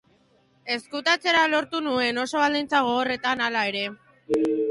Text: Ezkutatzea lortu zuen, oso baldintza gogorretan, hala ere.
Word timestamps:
Ezkutatzea 0.75 1.43
lortu 1.51 1.81
zuen, 1.91 2.21
oso 2.23 2.41
baldintza 2.43 2.81
gogorretan, 2.87 3.47
hala 3.49 3.65
ere. 3.73 3.87